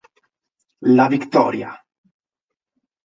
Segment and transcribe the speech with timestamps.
[0.97, 1.77] La Victoria